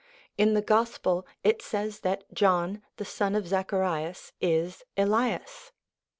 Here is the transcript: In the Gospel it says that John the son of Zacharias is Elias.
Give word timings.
In 0.35 0.55
the 0.55 0.63
Gospel 0.63 1.27
it 1.43 1.61
says 1.61 1.99
that 1.99 2.23
John 2.33 2.81
the 2.97 3.05
son 3.05 3.35
of 3.35 3.45
Zacharias 3.45 4.33
is 4.41 4.81
Elias. 4.97 5.71